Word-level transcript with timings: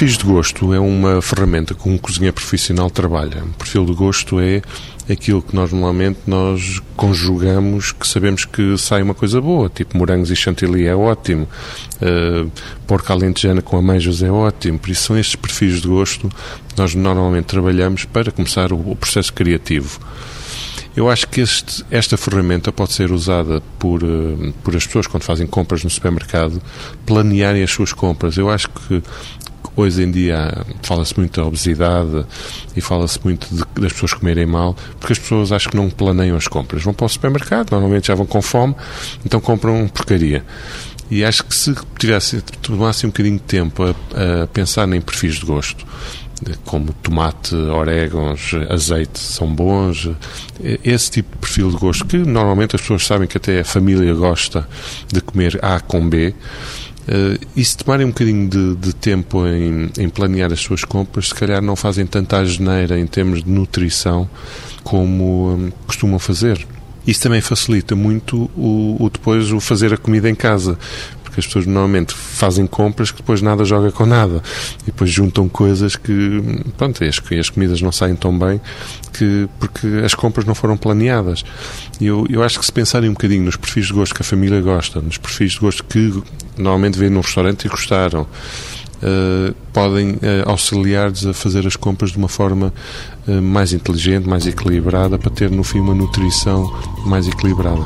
Perfis 0.00 0.16
de 0.16 0.24
gosto 0.24 0.72
é 0.72 0.80
uma 0.80 1.20
ferramenta 1.20 1.74
que 1.74 1.86
um 1.86 1.98
cozinheiro 1.98 2.32
profissional 2.32 2.88
trabalha. 2.88 3.44
O 3.44 3.48
perfil 3.48 3.84
de 3.84 3.92
gosto 3.92 4.40
é 4.40 4.62
aquilo 5.12 5.42
que 5.42 5.54
nós 5.54 5.72
normalmente 5.72 6.20
nós 6.26 6.80
conjugamos 6.96 7.92
que 7.92 8.08
sabemos 8.08 8.46
que 8.46 8.78
sai 8.78 9.02
uma 9.02 9.12
coisa 9.12 9.42
boa, 9.42 9.68
tipo 9.68 9.98
morangos 9.98 10.30
e 10.30 10.36
chantilly 10.36 10.86
é 10.86 10.96
ótimo, 10.96 11.46
uh, 12.00 12.50
porca 12.86 13.12
alentejana 13.12 13.60
com 13.60 13.76
ameijos 13.76 14.22
é 14.22 14.30
ótimo, 14.30 14.78
por 14.78 14.88
isso 14.88 15.02
são 15.02 15.18
estes 15.18 15.36
perfis 15.36 15.82
de 15.82 15.88
gosto 15.88 16.30
que 16.30 16.78
nós 16.78 16.94
normalmente 16.94 17.44
trabalhamos 17.44 18.06
para 18.06 18.32
começar 18.32 18.72
o, 18.72 18.92
o 18.92 18.96
processo 18.96 19.34
criativo. 19.34 20.00
Eu 20.96 21.08
acho 21.10 21.28
que 21.28 21.42
este, 21.42 21.84
esta 21.90 22.16
ferramenta 22.16 22.72
pode 22.72 22.94
ser 22.94 23.12
usada 23.12 23.62
por, 23.78 24.02
uh, 24.02 24.54
por 24.64 24.74
as 24.74 24.86
pessoas 24.86 25.06
quando 25.06 25.24
fazem 25.24 25.46
compras 25.46 25.84
no 25.84 25.90
supermercado, 25.90 26.60
planearem 27.04 27.62
as 27.62 27.70
suas 27.70 27.92
compras. 27.92 28.38
Eu 28.38 28.48
acho 28.48 28.70
que 28.70 29.02
Hoje 29.80 30.02
em 30.02 30.10
dia 30.10 30.52
fala-se 30.82 31.16
muito 31.16 31.40
da 31.40 31.46
obesidade 31.46 32.26
e 32.76 32.82
fala-se 32.82 33.18
muito 33.24 33.48
de, 33.50 33.64
das 33.80 33.94
pessoas 33.94 34.12
comerem 34.12 34.44
mal, 34.44 34.76
porque 34.98 35.14
as 35.14 35.18
pessoas 35.18 35.52
acho 35.52 35.70
que 35.70 35.76
não 35.76 35.88
planeiam 35.88 36.36
as 36.36 36.46
compras. 36.46 36.82
Vão 36.82 36.92
para 36.92 37.06
o 37.06 37.08
supermercado, 37.08 37.70
normalmente 37.70 38.08
já 38.08 38.14
vão 38.14 38.26
com 38.26 38.42
fome, 38.42 38.76
então 39.24 39.40
compram 39.40 39.88
porcaria. 39.88 40.44
E 41.10 41.24
acho 41.24 41.44
que 41.44 41.54
se 41.54 41.74
tivesse, 41.98 42.42
tomasse 42.60 43.06
um 43.06 43.08
bocadinho 43.08 43.38
de 43.38 43.42
tempo 43.44 43.82
a, 43.82 44.42
a 44.42 44.46
pensar 44.48 44.86
em 44.92 45.00
perfis 45.00 45.36
de 45.36 45.46
gosto, 45.46 45.86
como 46.66 46.92
tomate, 46.92 47.54
orégãos, 47.54 48.52
azeite 48.68 49.18
são 49.18 49.52
bons, 49.52 50.10
esse 50.84 51.10
tipo 51.10 51.30
de 51.32 51.38
perfil 51.38 51.70
de 51.70 51.76
gosto 51.76 52.04
que 52.04 52.18
normalmente 52.18 52.76
as 52.76 52.82
pessoas 52.82 53.06
sabem 53.06 53.26
que 53.26 53.38
até 53.38 53.60
a 53.60 53.64
família 53.64 54.12
gosta 54.12 54.68
de 55.10 55.22
comer 55.22 55.58
A 55.62 55.80
com 55.80 56.06
B, 56.06 56.34
Uh, 57.10 57.44
e 57.56 57.64
se 57.64 57.76
tomarem 57.76 58.06
um 58.06 58.10
bocadinho 58.10 58.48
de, 58.48 58.76
de 58.76 58.94
tempo 58.94 59.44
em, 59.44 59.90
em, 59.98 60.08
planear 60.08 60.52
as 60.52 60.60
suas 60.60 60.84
compras, 60.84 61.30
se 61.30 61.34
calhar 61.34 61.60
não 61.60 61.74
fazem 61.74 62.06
tanta 62.06 62.38
asneira 62.38 63.00
em 63.00 63.04
termos 63.04 63.42
de 63.42 63.50
nutrição 63.50 64.30
como 64.84 65.50
um, 65.50 65.72
costumam 65.88 66.20
fazer. 66.20 66.64
Isso 67.04 67.20
também 67.22 67.40
facilita 67.40 67.96
muito 67.96 68.48
o, 68.56 68.96
o, 69.00 69.10
depois 69.10 69.50
o 69.50 69.58
fazer 69.58 69.92
a 69.92 69.96
comida 69.96 70.30
em 70.30 70.36
casa, 70.36 70.78
porque 71.24 71.40
as 71.40 71.46
pessoas 71.46 71.66
normalmente 71.66 72.14
fazem 72.14 72.64
compras 72.64 73.10
que 73.10 73.16
depois 73.16 73.42
nada 73.42 73.64
joga 73.64 73.90
com 73.90 74.06
nada 74.06 74.40
e 74.82 74.86
depois 74.86 75.10
juntam 75.10 75.48
coisas 75.48 75.96
que, 75.96 76.62
pronto, 76.76 77.02
as, 77.02 77.20
as 77.40 77.50
comidas 77.50 77.82
não 77.82 77.90
saem 77.90 78.14
tão 78.14 78.38
bem 78.38 78.60
que, 79.12 79.48
porque 79.58 79.86
as 80.04 80.14
compras 80.14 80.44
não 80.46 80.54
foram 80.54 80.76
planeadas. 80.76 81.44
Eu, 82.00 82.24
eu 82.30 82.42
acho 82.42 82.58
que 82.58 82.64
se 82.64 82.72
pensarem 82.72 83.10
um 83.10 83.14
bocadinho 83.14 83.42
nos 83.42 83.56
perfis 83.56 83.86
de 83.86 83.92
gosto 83.92 84.14
que 84.14 84.22
a 84.22 84.24
família 84.24 84.60
gosta, 84.60 85.00
nos 85.00 85.18
perfis 85.18 85.52
de 85.52 85.58
gosto 85.58 85.82
que 85.82 86.22
normalmente 86.60 86.98
vêem 86.98 87.10
num 87.10 87.20
restaurante 87.20 87.64
e 87.64 87.68
gostaram, 87.68 88.26
Uh, 89.02 89.54
podem 89.72 90.10
uh, 90.10 90.44
auxiliar-nos 90.44 91.26
a 91.26 91.32
fazer 91.32 91.66
as 91.66 91.74
compras 91.74 92.10
de 92.10 92.18
uma 92.18 92.28
forma 92.28 92.70
uh, 93.26 93.40
mais 93.40 93.72
inteligente, 93.72 94.28
mais 94.28 94.46
equilibrada, 94.46 95.18
para 95.18 95.30
ter 95.30 95.50
no 95.50 95.64
fim 95.64 95.80
uma 95.80 95.94
nutrição 95.94 96.70
mais 97.06 97.26
equilibrada. 97.26 97.80